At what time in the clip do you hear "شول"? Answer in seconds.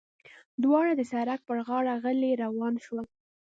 2.85-3.05